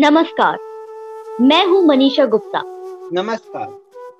नमस्कार। 0.00 0.58
मैं 1.40 1.64
हूँ 1.66 1.80
मनीषा 1.86 2.24
गुप्ता। 2.26 2.60
नमस्कार। 3.12 3.68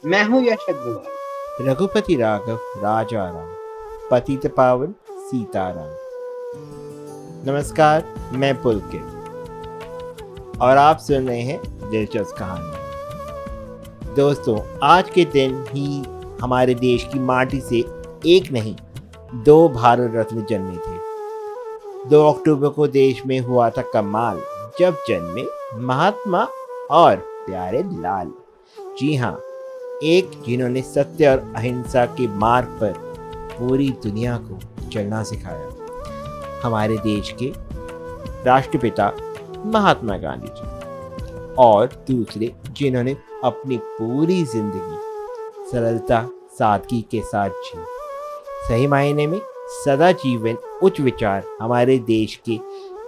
मैं 0.05 0.23
हूँ 0.25 0.41
यश 0.45 0.65
अग्रवाल। 0.69 1.67
रघुपति 1.67 2.17
राघव 2.17 2.59
राजा 2.77 3.25
राम 3.25 3.51
पतित 4.11 4.47
पावन 4.47 4.95
सीताराम 5.11 5.93
नमस्कार 7.51 8.05
मैं 8.33 8.55
पुलकित 8.63 9.03
और 10.61 10.77
आप 10.77 10.99
सुन 10.99 11.29
रहे 11.29 11.41
हैं 11.41 11.61
दिलचस्प 11.91 12.37
कहानी। 12.39 14.15
दोस्तों 14.15 14.59
आज 14.83 15.11
के 15.11 15.25
दिन 15.25 15.65
ही 15.69 16.03
हमारे 16.43 16.75
देश 16.75 17.05
की 17.13 17.19
माटी 17.19 17.61
से 17.61 17.79
एक 18.27 18.51
नहीं 18.53 18.75
दो 19.45 19.69
भारत 19.69 20.11
रत्न 20.15 20.45
जन्मे 20.51 20.77
थे। 20.77 22.09
दो 22.09 22.27
अक्टूबर 22.33 22.69
को 22.69 22.87
देश 22.89 23.23
में 23.27 23.39
हुआ 23.41 23.71
था 23.71 23.83
कमाल 23.83 24.43
जब 24.81 24.97
जन्मे 25.09 25.58
महात्मा 25.75 26.43
और 26.91 27.17
प्यारे 27.47 27.83
लाल। 28.03 28.31
जी 28.99 29.15
हाँ 29.17 29.33
एक 30.05 30.31
जिन्होंने 30.47 30.83
सत्य 30.83 31.27
और 31.29 31.39
अहिंसा 31.57 32.05
के 32.15 32.27
मार्ग 32.39 32.69
पर 32.81 32.93
पूरी 33.59 33.89
दुनिया 34.03 34.37
को 34.43 34.59
चलना 34.89 35.23
सिखाया। 35.23 36.61
हमारे 36.63 36.97
देश 36.99 37.35
के 37.43 37.53
राष्ट्रपिता 38.45 39.13
महात्मा 39.67 40.17
गांधी 40.17 40.49
जी 40.51 41.55
और 41.59 41.87
दूसरे 42.09 42.53
जिन्होंने 42.71 43.17
अपनी 43.45 43.77
पूरी 43.77 44.43
ज़िंदगी 44.45 45.71
सरलता, 45.71 46.27
सादगी 46.59 47.03
के 47.11 47.21
साथ 47.23 47.51
जी। 47.65 47.85
सही 48.69 48.87
मायने 48.87 49.27
में 49.27 49.41
सदा 49.85 50.13
जीवन 50.17 50.57
उच्च 50.83 51.01
विचार 51.01 51.45
हमारे 51.61 51.99
देश 52.09 52.41
के 52.49 52.59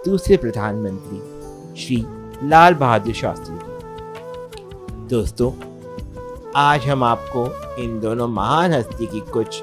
दूसरे 0.05 0.37
प्रधानमंत्री 0.37 1.83
श्री 1.83 2.03
लाल 2.43 2.73
बहादुर 2.73 3.13
शास्त्री 3.13 3.55
जी। 3.55 5.07
दोस्तों, 5.07 5.51
आज 6.55 6.85
हम 6.85 7.03
आपको 7.03 7.43
इन 7.83 7.99
दोनों 7.99 8.27
महान 8.27 8.73
हस्ती 8.73 9.05
की 9.07 9.19
कुछ 9.33 9.61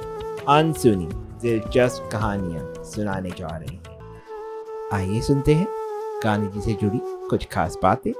अनसुनी, 0.49 1.09
दिलचस्प 1.43 2.09
कहानियाँ 2.13 2.85
सुनाने 2.85 3.31
जा 3.31 3.47
रहे 3.49 3.75
हैं। 3.75 4.91
आइए 4.93 5.21
सुनते 5.21 5.55
हैं 5.55 5.67
गांधी 6.25 6.47
जी 6.51 6.65
से 6.65 6.79
जुड़ी 6.83 7.01
कुछ 7.31 7.47
खास 7.53 7.79
बातें। 7.83 8.13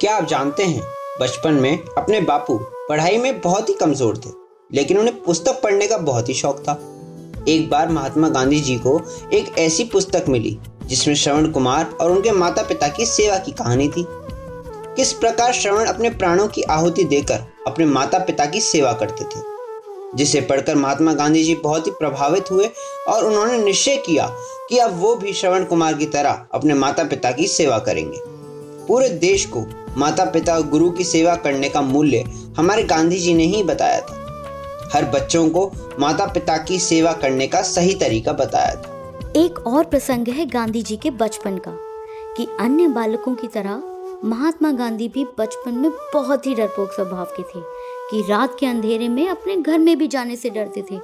क्या 0.00 0.16
आप 0.16 0.24
जानते 0.24 0.64
हैं, 0.64 0.82
बचपन 1.20 1.54
में 1.54 1.84
अपने 1.98 2.20
बापू 2.22 2.58
पढ़ाई 2.88 3.18
में 3.18 3.40
बहुत 3.40 3.68
ही 3.68 3.74
कमज़ोर 3.74 4.16
थे, 4.16 4.30
लेकिन 4.70 4.98
उन्हें 4.98 5.22
पुस्तक 5.22 5.60
पढ़ने 5.62 5.86
का 5.86 5.98
बहुत 6.00 6.28
ही 6.28 6.34
शौक 6.34 6.58
था। 6.60 6.78
एक 7.48 7.70
बार 7.70 7.88
महात्मा 7.88 8.28
गांधी 8.28 8.60
जी 8.60 8.76
को 8.78 9.00
एक 9.32 9.58
ऐसी 9.58 9.84
पुस्तक 9.84 10.24
मिली 10.28 10.58
जिसमें 10.90 11.14
श्रवण 11.14 11.50
कुमार 11.50 11.90
और 12.00 12.10
उनके 12.10 12.30
माता 12.32 12.62
पिता 12.62 12.88
की 12.88 13.06
सेवा 13.06 13.36
की 13.38 13.52
कहानी 13.52 13.88
थी। 13.88 14.04
किस 14.96 15.12
प्रकार 15.12 15.52
श्रवण 15.52 15.86
अपने 15.86 16.10
प्राणों 16.10 16.46
की 16.48 16.62
आहुति 16.62 17.04
देकर 17.04 17.44
अपने 17.66 17.84
माता 17.86 18.18
पिता 18.18 18.46
की 18.46 18.60
सेवा 18.60 18.92
करते 18.92 19.24
थे, 19.24 19.42
जिसे 20.16 20.40
पढ़कर 20.40 20.74
महात्मा 20.74 21.12
गांधी 21.12 21.42
जी 21.44 21.54
बहुत 21.54 21.86
ही 21.86 21.90
प्रभावित 21.90 22.50
हुए 22.50 22.70
और 23.08 23.24
उन्होंने 23.24 23.58
निश्चय 23.58 23.96
किया 23.96 24.26
कि 24.68 24.78
अब 24.78 24.98
वो 25.00 25.14
भी 25.16 25.32
श्रवण 25.32 25.64
कुमार 25.64 25.94
की 25.94 26.06
तरह 26.06 26.46
अपने 26.54 26.74
माता 26.74 27.04
पिता 27.04 27.30
की 27.30 27.46
सेवा 27.46 27.78
करेंगे। 27.78 28.18
पूरे 28.86 29.08
देश 29.08 29.46
को 29.46 29.66
माता 29.96 30.24
पिता 30.24 30.54
और 30.54 30.68
गुरु 30.68 30.90
की 30.90 31.04
सेवा 31.04 31.34
करने 31.36 31.68
का 31.68 31.80
मूल्य 31.82 32.24
हमारे 32.56 32.82
गांधी 32.84 33.18
जी 33.18 33.34
ने 33.34 33.44
ही 33.44 33.62
बताया 33.62 34.00
था। 34.00 34.16
हर 34.94 35.04
बच्चों 35.04 35.48
को 35.50 35.70
माता 35.98 36.26
पिता 36.26 36.56
की 36.58 36.78
सेवा 36.78 37.12
करने 37.12 37.46
का 37.46 37.62
सही 37.62 37.94
तरीका 37.94 38.32
बताया 38.32 38.74
था। 38.74 38.99
एक 39.36 39.58
और 39.66 39.84
प्रसंग 39.84 40.28
है 40.28 40.44
गांधी 40.46 40.80
जी 40.82 40.96
के 40.96 41.10
बचपन 41.10 41.58
का, 41.58 41.70
कि 42.36 42.46
अन्य 42.60 42.86
बालकों 42.88 43.34
की 43.34 43.48
तरह 43.48 43.82
महात्मा 44.24 44.70
गांधी 44.72 45.06
भी 45.08 45.24
बचपन 45.38 45.74
में 45.74 45.90
बहुत 46.14 46.46
ही 46.46 46.54
डरपोक 46.54 46.92
स्वभाव 46.92 47.24
के 47.36 47.42
थे, 47.42 47.60
कि 48.10 48.22
रात 48.28 48.56
के 48.60 48.66
अंधेरे 48.66 49.08
में 49.08 49.28
अपने 49.28 49.56
घर 49.56 49.78
में 49.78 49.96
भी 49.98 50.06
जाने 50.06 50.36
से 50.36 50.50
डरते 50.50 50.82
थे। 50.90 50.98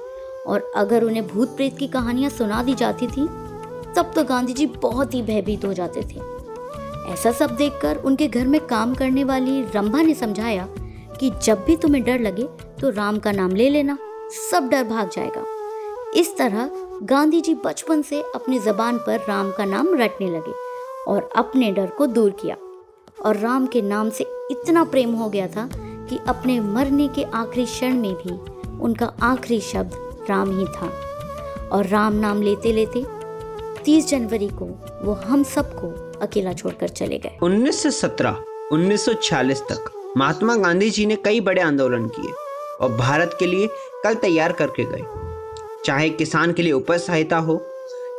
और 0.47 0.71
अगर 0.75 1.03
उन्हें 1.03 1.27
भूत 1.27 1.55
प्रेत 1.55 1.77
की 1.77 1.87
कहानियाँ 1.87 2.29
सुना 2.29 2.61
दी 2.63 2.73
जाती 2.73 3.07
थी, 3.07 3.25
तब 3.95 4.11
तो 4.15 4.23
गांधी 4.23 4.53
जी 4.53 4.65
बहुत 4.65 5.13
ही 5.13 5.21
भयभीत 5.21 5.65
हो 5.65 5.73
जाते 5.73 6.01
थे। 6.01 6.19
ऐसा 7.13 7.31
सब 7.31 7.55
देखकर 7.55 7.97
उनके 7.97 8.27
घर 8.27 8.47
में 8.47 8.59
काम 8.61 8.93
करने 8.95 9.23
वाली 9.23 9.61
रंभा 9.75 10.01
ने 10.01 10.13
समझाया 10.13 10.67
कि 11.19 11.31
जब 11.43 11.63
भी 11.65 11.75
तुम्हें 11.77 12.03
डर 12.03 12.19
लगे 12.19 12.47
तो 12.81 12.89
राम 12.89 13.19
का 13.19 13.31
नाम 13.31 13.55
ले 13.55 13.69
लेना, 13.69 13.97
सब 14.51 14.69
डर 14.69 14.83
भाग 14.83 15.09
जाएगा। 15.09 15.45
इस 16.15 16.35
तरह 16.37 16.69
गांधी 17.03 17.41
जी 17.41 17.53
बचपन 17.55 18.01
से 18.01 18.21
अपनी 18.35 18.59
जबान 18.59 18.97
पर 18.97 19.19
राम 19.19 19.51
का 19.51 19.65
नाम 19.65 19.87
रटने 19.95 20.29
लगे 20.29 20.51
और 21.07 21.29
अपने 21.35 21.71
डर 21.71 21.87
को 21.87 22.05
दूर 22.05 22.29
किया। 22.31 22.55
और 23.25 23.37
राम 23.37 23.67
के 23.67 23.81
नाम 23.81 24.09
से 24.09 24.23
इतना 24.51 24.83
प्रेम 24.83 25.13
हो 25.13 25.29
गया 25.29 25.47
था 25.47 25.69
कि 25.75 26.19
अपने 26.27 26.59
मरने 26.59 27.07
के 27.07 27.23
आखिरी 27.23 27.65
क्षण 27.65 27.93
में 27.93 28.13
भी 28.13 28.31
उनका 28.79 29.13
आखिरी 29.21 29.59
शब्द 29.59 30.25
राम 30.29 30.59
ही 30.59 30.65
था। 30.65 30.91
और 31.71 31.85
राम 31.85 32.13
नाम 32.13 32.41
लेते 32.41 32.73
लेते 32.73 33.05
30 33.83 34.07
जनवरी 34.07 34.47
को 34.47 34.65
वो 35.03 35.13
हम 35.13 35.43
सबको 35.43 36.19
अकेला 36.19 36.53
छोड़कर 36.53 36.87
चले 36.87 37.17
गए। 37.17 37.37
1917 37.43 38.43
1946 38.71 39.61
तक 39.61 40.13
महात्मा 40.17 40.55
गांधी 40.55 40.89
जी 40.89 41.05
ने 41.05 41.15
कई 41.15 41.39
बड़े 41.41 41.61
आंदोलन 41.61 42.07
किए 42.07 42.31
और 42.81 42.97
भारत 42.97 43.37
के 43.39 43.45
लिए 43.45 43.67
कल 44.03 44.15
तैयार 44.15 44.51
करके 44.51 44.85
गए। 44.85 45.26
चाहे 45.85 46.09
किसान 46.09 46.53
के 46.53 46.61
लिए 46.61 46.71
उपज 46.71 46.99
सहायता 46.99 47.37
हो 47.37 47.61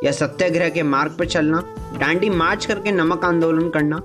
या 0.03 0.11
सत्याग्रह 0.11 0.69
के 0.69 0.83
मार्ग 0.83 1.15
पर 1.19 1.25
चलना, 1.25 1.63
डांडी 1.99 2.29
मार्च 2.29 2.65
करके 2.65 2.91
नमक 2.91 3.25
आंदोलन 3.25 3.69
करना, 3.69 4.01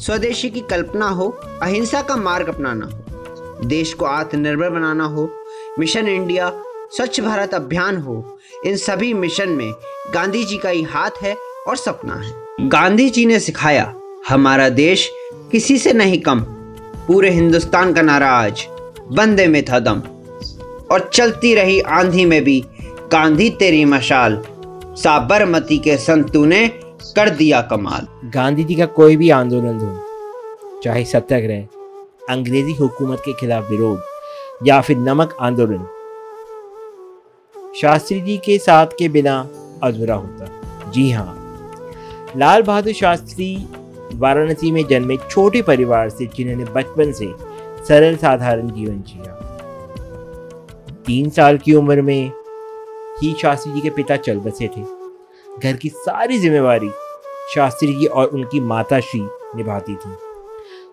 स्वदेशी 0.00 0.50
की 0.50 0.60
कल्पना 0.60 1.08
हो, 1.08 1.28
अहिंसा 1.62 2.02
का 2.02 2.16
मार्ग 2.16 2.48
अपनाना 2.48 2.86
हो, 2.86 3.66
देश 3.66 3.92
को 3.94 4.04
आत्मनिर्भर 4.04 4.70
बनाना 4.70 5.04
हो, 5.04 5.28
मिशन 5.78 6.08
इंडिया, 6.08 6.50
स्वच्छ 6.92 7.20
भारत 7.20 7.54
अभियान 7.54 7.96
हो, 7.96 8.38
इन 8.66 8.76
सभी 8.76 9.12
मिशन 9.14 9.48
में 9.48 9.72
गांधी 10.14 10.44
जी 10.44 10.56
का 10.56 10.68
ही 10.68 10.82
हाथ 10.82 11.22
है 11.22 11.36
और 11.68 11.76
सपना 11.76 12.14
है। 12.14 12.68
गांधी 12.68 13.08
जी 13.10 13.26
ने 13.26 13.38
सिखाया, 13.40 13.94
हमारा 14.28 14.68
देश 14.68 15.08
किसी 15.52 15.78
से 15.78 15.92
नहीं 15.92 16.20
कम, 16.20 16.40
पूरे 17.06 17.30
हिंदुस्तान 17.30 17.92
का 17.94 18.02
नारा 18.02 18.30
आज, 18.30 18.66
बंदे 19.12 19.46
में 19.46 19.64
था 19.64 19.78
दम, 19.78 20.00
और 20.90 21.10
चलती 21.14 21.54
रही 21.54 21.80
आंधी 21.80 22.24
में 22.24 22.42
भी 22.44 22.64
गांधी 23.14 23.48
तेरी 23.50 23.84
मशाल, 23.84 24.36
साबरमती 24.96 25.76
के 25.78 25.96
संतू 25.96 26.44
ने 26.44 26.66
कर 27.16 27.28
दिया 27.30 27.60
कमाल। 27.62 28.06
गांधी 28.30 28.64
जी 28.64 28.74
का 28.74 28.86
कोई 28.96 29.16
भी 29.16 29.30
आंदोलन 29.30 29.78
हो, 29.80 30.80
चाहे 30.84 31.04
सत्याग्रह, 31.04 31.62
अंग्रेज़ी 32.30 32.74
हुकूमत 32.74 33.22
के 33.24 33.32
खिलाफ 33.32 33.70
विरोध 33.70 34.66
या 34.66 34.80
फिर 34.80 34.96
नमक 34.98 35.36
आंदोलन, 35.40 35.86
शास्त्री 37.76 38.20
जी 38.20 38.36
के 38.36 38.58
साथ 38.58 38.98
के 38.98 39.08
बिना 39.08 39.38
अधूरा 39.82 40.14
होता। 40.16 40.90
जी 40.90 41.10
हाँ 41.10 42.32
लाल 42.36 42.62
बहादुर 42.62 42.92
शास्त्री 42.94 43.56
वाराणसी 44.14 44.70
में 44.72 44.86
जन्मे 44.86 45.16
छोटे 45.30 45.62
परिवार 45.62 46.08
से, 46.10 46.26
जिन्होंने 46.26 46.72
बचपन 46.72 47.12
से 47.12 47.32
सरल 47.88 48.16
साधारण 48.16 48.70
जीवन 48.70 49.02
जिया। 49.02 49.32
तीन 51.06 51.30
साल 51.30 51.58
की 51.58 51.74
उम्र 51.74 52.02
में 52.02 52.32
ही 53.22 53.34
शास्त्री 53.42 53.72
जी 53.72 53.80
के 53.80 53.90
पिता 53.90 54.16
चल 54.16 54.38
बसे 54.38 54.68
थे। 54.68 54.84
घर 55.62 55.76
की 55.76 55.88
सारी 55.88 56.38
जिम्मेवारी 56.38 56.90
शास्त्री 57.54 57.94
जी 57.94 58.06
और 58.06 58.26
उनकी 58.26 58.60
माता 58.60 59.00
श्री 59.00 59.20
निभाती 59.56 59.94
थी। 59.94 60.14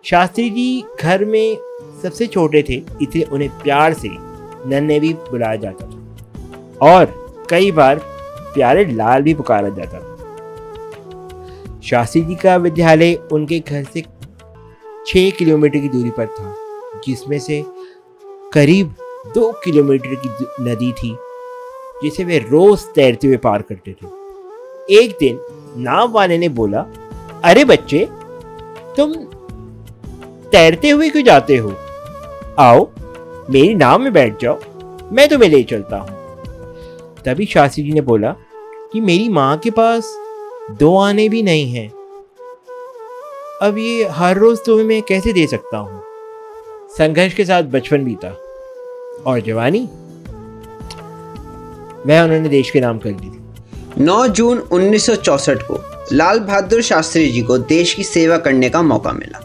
शास्त्री 0.04 0.50
जी 0.50 0.84
घर 1.02 1.26
में 1.26 1.58
सबसे 2.04 2.28
छोटे 2.28 2.64
थे, 2.70 2.74
इसलिए 2.74 3.24
उन्हें 3.24 3.50
प्यार 3.50 3.94
से 3.94 4.10
नन्हे 4.70 5.00
भी 5.00 5.14
बुलाया 5.14 5.56
जाता 5.56 5.86
था। 5.86 5.98
और 6.82 7.36
कई 7.50 7.72
बार 7.72 8.02
प्यारे 8.54 8.86
लाल 8.86 9.22
भी 9.22 9.34
पुकारा 9.34 9.70
जाता 9.70 10.00
था। 10.00 10.12
शास्त्री 11.84 12.22
जी 12.22 12.36
का 12.36 12.56
विद्यालय 12.56 13.16
उनके 13.32 13.60
घर 13.60 13.84
से 13.84 14.02
छः 15.08 15.30
किलोमीटर 15.30 15.80
की 15.80 15.90
दूरी 15.90 16.10
पर 16.10 16.26
था, 16.26 16.56
जिसमें 17.08 17.40
से 17.40 17.66
करीब 18.54 18.96
दो 19.36 19.52
किलोमीटर 19.52 20.16
की 20.16 20.46
नदी 20.64 20.92
थी। 20.92 21.18
जिसे 22.04 22.24
वे 22.24 22.38
रोज 22.40 22.80
तैरते 22.96 23.28
हुए 23.28 23.38
पार 23.38 23.62
करते 23.62 23.92
थे। 23.92 24.08
एक 24.96 25.18
दिन 25.20 25.40
नाव 25.78 26.12
वाले 26.12 26.38
ने 26.38 26.50
बोला, 26.50 26.86
अरे 27.44 27.66
बच्चे, 27.66 28.08
तुम 28.98 29.14
तैरते 30.50 30.90
हुए 30.90 31.10
क्यों 31.10 31.24
जाते 31.24 31.58
हो? 31.58 31.74
आओ, 32.60 32.90
मेरी 33.50 33.74
नाव 33.76 34.00
में 34.00 34.14
बैठ 34.14 34.42
जाओ, 34.42 34.60
मैं 35.12 35.30
तुम्हें 35.30 35.50
ले 35.50 35.64
चलता 35.64 35.98
हूँ। 35.98 36.22
तभी 37.26 37.46
शास्त्री 37.46 37.84
जी 37.84 37.92
ने 37.92 38.02
बोला 38.02 38.36
कि 38.94 39.02
मेरी 39.02 39.30
माँ 39.30 39.58
के 39.58 39.72
पास 39.72 40.18
दो 40.72 40.98
आने 40.98 41.30
भी 41.30 41.44
नहीं 41.44 41.74
हैं। 41.74 41.90
अब 43.62 43.76
ये 43.78 44.04
हर 44.04 44.38
रोज 44.38 44.60
तुम्हें 44.66 44.86
मैं 44.86 45.02
कैसे 45.02 45.34
दे 45.34 45.48
सकता 45.48 45.78
हूँ? 45.78 46.02
संघर्ष 46.98 47.34
के 47.34 47.46
साथ 47.46 47.64
बचपन 47.64 48.04
बीता। 48.04 48.30
और 49.28 49.40
जवानी? 49.40 49.90
वह 52.08 52.22
उन्होंने 52.22 52.50
देश 52.50 52.70
के 52.70 52.80
नाम 52.80 52.98
कर 52.98 53.10
दी 53.10 53.30
थी 53.30 54.04
9 54.04 54.28
जून 54.28 54.58
1964 54.72 55.64
को 55.64 55.80
लाल 56.14 56.40
बहादुर 56.40 56.82
शास्त्री 56.82 57.32
जी 57.32 57.42
को 57.42 57.58
देश 57.58 57.94
की 57.94 58.04
सेवा 58.04 58.38
करने 58.38 58.70
का 58.70 58.82
मौका 58.82 59.12
मिला। 59.12 59.40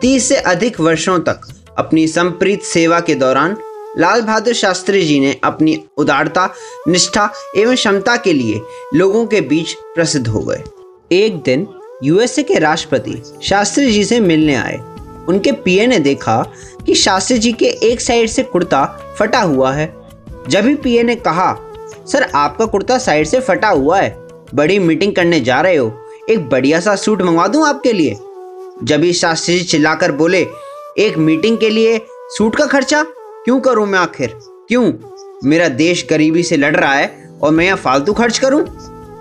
तीस 0.00 0.28
से 0.28 0.36
अधिक 0.36 0.80
वर्षों 0.80 1.18
तक 1.18 1.40
अपनी 1.78 2.06
संप्रीत 2.08 2.62
सेवा 2.62 3.00
के 3.00 3.14
दौरान 3.14 3.56
लाल 3.98 4.22
बहादुर 4.22 4.54
शास्त्री 4.54 5.02
जी 5.02 5.20
ने 5.20 5.36
अपनी 5.44 5.84
उदारता, 5.96 6.54
निष्ठा 6.88 7.32
एवं 7.56 7.74
क्षमता 7.74 8.16
के 8.16 8.32
लिए 8.32 8.60
लोगों 8.94 9.26
के 9.26 9.40
बीच 9.40 9.72
प्रसिद्ध 9.72 10.28
हो 10.28 10.40
गए। 10.40 10.62
एक 11.12 11.42
दिन 11.42 11.66
यूएसए 12.02 12.42
के 12.42 12.58
राष्ट्रपति 12.58 13.22
शास्त्री 13.42 13.92
जी 13.92 14.04
से 14.04 14.20
मिलने 14.20 14.54
आए। 14.54 14.76
उनके 15.28 15.52
पीए 15.52 15.86
ने 15.86 15.98
देखा 15.98 16.42
कि 16.86 16.94
शास्त्री 16.94 17.38
जी 17.38 17.52
के 17.52 17.66
एक 17.66 18.00
साइड 18.00 18.28
से 18.28 18.42
कुर्ता 18.42 18.84
फटा 19.18 19.40
हुआ 19.40 19.72
है। 19.72 19.94
जब 20.48 20.66
ही 20.66 20.74
पीए 20.74 21.02
ने 21.02 21.14
कहा 21.16 21.52
सर, 22.12 22.22
आपका 22.34 22.64
कुर्ता 22.64 22.98
साइड 22.98 23.26
से 23.26 23.40
फटा 23.40 23.68
हुआ 23.68 24.00
है। 24.00 24.16
बड़ी 24.54 24.78
मीटिंग 24.78 25.14
करने 25.14 25.40
जा 25.40 25.60
रहे 25.60 25.76
हो। 25.76 26.06
एक 26.30 26.48
बढ़िया 26.48 26.80
सा 26.80 26.96
सूट 26.96 27.22
मंगवा 27.22 27.46
दूँ 27.46 27.68
आपके 27.68 27.92
लिए? 27.92 28.14
जब 28.84 29.04
शास्त्री 29.04 29.58
जी 29.58 29.64
चिल्लाकर 29.64 30.12
बोले, 30.12 30.46
एक 30.98 31.18
मीटिंग 31.18 31.58
के 31.58 31.70
लिए 31.70 32.06
सूट 32.08 32.56
का 32.56 32.66
खर्चा? 32.66 33.02
क्यों 33.44 33.60
करूँ 33.60 33.86
मैं 33.86 33.98
आखिर? 33.98 34.38
क्यों? 34.68 34.92
मेरा 35.44 35.68
देश 35.68 36.06
गरीबी 36.10 36.42
से 36.42 36.56
लड़ 36.56 36.76
रहा 36.76 36.94
है 36.94 37.38
और 37.42 37.50
मैं 37.52 37.64
यहाँ 37.64 37.76
फालतू 37.76 38.12
खर्च 38.12 38.38
करूँ? 38.38 38.64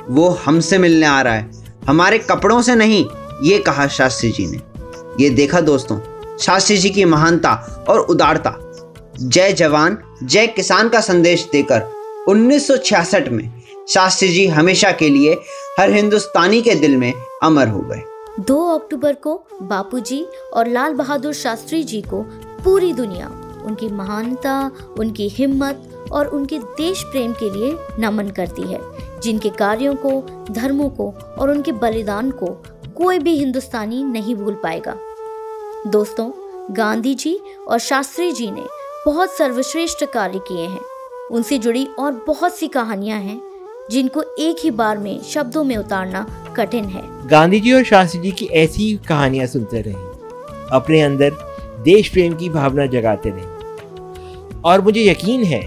वो 0.09 0.29
हमसे 0.29 0.77
मिलने 0.77 1.05
आ 1.05 1.21
रहा 1.21 1.33
है। 1.33 1.49
हमारे 1.87 2.17
कपड़ों 2.17 2.61
से 2.61 2.75
नहीं, 2.75 3.05
ये 3.43 3.59
कहा 3.59 3.87
शास्त्री 3.87 4.31
जी 4.31 4.47
ने। 4.47 4.57
ये 5.23 5.29
देखा 5.29 5.61
दोस्तों 5.61 5.99
शास्त्री 6.37 6.77
जी 6.77 6.89
की 6.89 7.05
महानता 7.05 7.85
और 7.89 7.99
उदारता। 7.99 8.55
जय 9.21 9.53
जवान, 9.53 9.97
जय 10.23 10.47
किसान 10.47 10.89
का 10.89 11.01
संदेश 11.01 11.47
देकर 11.51 11.98
1966 12.29 13.29
में 13.29 13.61
शास्त्री 13.89 14.27
जी 14.27 14.45
हमेशा 14.47 14.91
के 14.91 15.09
लिए 15.09 15.33
हर 15.79 15.91
हिंदुस्तानी 15.91 16.61
के 16.61 16.75
दिल 16.75 16.97
में 16.97 17.13
अमर 17.43 17.67
हो 17.67 17.79
गए। 17.81 18.01
2 18.39 18.57
अक्टूबर 18.75 19.13
को 19.13 19.33
बापूजी 19.61 20.25
और 20.53 20.67
लाल 20.67 20.93
बहादुर 20.93 21.33
शास्त्री 21.33 21.83
जी 21.83 22.01
को 22.01 22.21
पूरी 22.63 22.93
दुनिया, 22.93 23.27
उनकी 23.65 23.89
महानता, 23.89 24.71
उनकी 24.99 25.27
हिम्मत 25.29 26.07
और 26.11 26.27
उनके 26.27 26.59
देश 26.59 27.03
प्रेम 27.03 27.33
के 27.33 27.49
लिए 27.49 27.77
नमन 27.99 28.29
करती 28.29 28.61
है, 28.61 28.79
जिनके 29.21 29.49
कार्यों 29.49 29.95
को, 29.95 30.11
धर्मों 30.51 30.89
को 30.89 31.09
और 31.37 31.49
उनके 31.49 31.71
बलिदान 31.71 32.31
को 32.31 32.45
कोई 32.97 33.19
भी 33.19 33.35
हिंदुस्तानी 33.35 34.03
नहीं 34.03 34.35
भूल 34.35 34.53
पाएगा। 34.53 34.95
दोस्तों, 35.87 36.31
गांधी 36.71 37.15
जी 37.15 37.39
और 37.67 37.79
शास्त्री 37.79 38.31
जी 38.31 38.51
ने 38.51 38.65
बहुत 39.05 39.29
सर्वश्रेष्ठ 39.29 40.05
कार्य 40.05 40.39
किए 40.39 40.67
हैं। 40.67 40.81
उनसे 41.31 41.57
जुड़ी 41.57 41.85
और 41.99 42.11
बहुत 42.27 42.55
सी 42.55 42.67
कहानियाँ 42.67 43.19
हैं, 43.19 43.41
जिनको 43.91 44.21
एक 44.39 44.57
ही 44.63 44.71
बार 44.71 44.97
में 44.97 45.21
शब्दों 45.23 45.63
में 45.63 45.75
उतारना 45.77 46.25
कठिन 46.57 46.85
है। 46.85 47.27
गांधी 47.27 47.59
जी 47.59 47.73
और 47.73 47.83
शास्त्री 47.83 48.21
जी 48.21 48.31
की 48.31 48.45
ऐसी 48.45 48.93
कहानियाँ 49.07 49.47
सुनते 49.47 49.81
रहें, 49.81 50.67
अपने 50.71 51.01
अंदर 51.01 51.31
देश 51.83 52.09
प्रेम 52.09 52.35
की 52.35 52.49
भावना 52.49 52.85
जगाते 52.85 53.29
रहें। 53.29 54.61
और 54.61 54.81
मुझे 54.81 55.03
यकीन 55.03 55.43
है, 55.43 55.61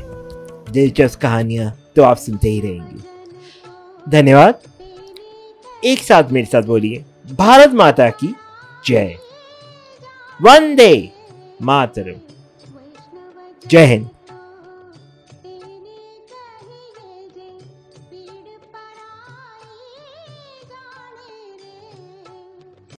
दिलचस्प 0.72 1.20
कहानियाँ 1.20 1.72
तो 1.96 2.02
आप 2.02 2.16
सुनते 2.16 2.48
ही 2.48 2.60
रहेंगे। 2.60 4.10
धन्यवाद। 4.10 4.60
एक 5.84 6.02
साथ 6.02 6.30
मेरे 6.30 6.46
साथ 6.46 6.62
बोलिए, 6.62 7.04
भारत 7.32 7.72
माता 7.72 8.08
की 8.10 8.34
जय। 8.86 9.16
वंदे 10.40 11.10
मातरम। 11.62 12.20
जय 13.66 13.84
हिंद। 13.86 14.08